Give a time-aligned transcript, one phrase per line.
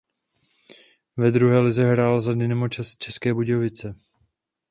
[1.17, 2.67] Ve druhé lize hrál za Dynamo
[2.99, 3.95] České Budějovice.